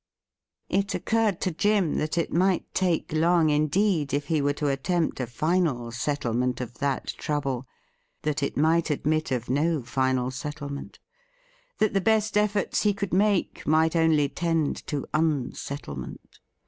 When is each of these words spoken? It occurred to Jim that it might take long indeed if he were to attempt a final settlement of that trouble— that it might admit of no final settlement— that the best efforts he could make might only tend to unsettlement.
It 0.71 0.95
occurred 0.95 1.39
to 1.41 1.51
Jim 1.51 1.97
that 1.97 2.17
it 2.17 2.33
might 2.33 2.65
take 2.73 3.13
long 3.13 3.51
indeed 3.51 4.15
if 4.15 4.25
he 4.33 4.41
were 4.41 4.51
to 4.53 4.67
attempt 4.69 5.19
a 5.19 5.27
final 5.27 5.91
settlement 5.91 6.59
of 6.59 6.79
that 6.79 7.13
trouble— 7.19 7.67
that 8.23 8.41
it 8.41 8.57
might 8.57 8.89
admit 8.89 9.29
of 9.29 9.47
no 9.47 9.83
final 9.83 10.31
settlement— 10.31 10.97
that 11.77 11.93
the 11.93 12.01
best 12.01 12.35
efforts 12.35 12.81
he 12.81 12.95
could 12.95 13.13
make 13.13 13.61
might 13.67 13.95
only 13.95 14.27
tend 14.27 14.77
to 14.87 15.05
unsettlement. 15.13 16.39